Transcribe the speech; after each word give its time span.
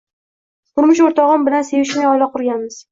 Turmush 0.79 1.03
o`rtog`im 1.11 1.47
bilan 1.51 1.71
sevishmay 1.71 2.13
oila 2.15 2.35
qurganmiz 2.37 2.79